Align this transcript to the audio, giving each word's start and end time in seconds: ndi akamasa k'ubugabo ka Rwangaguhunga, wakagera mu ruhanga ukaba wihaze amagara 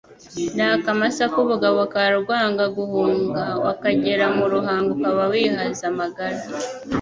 ndi 0.53 0.63
akamasa 0.75 1.23
k'ubugabo 1.33 1.79
ka 1.91 2.03
Rwangaguhunga, 2.21 3.43
wakagera 3.65 4.25
mu 4.37 4.45
ruhanga 4.53 4.89
ukaba 4.95 5.23
wihaze 5.31 5.83
amagara 5.91 6.39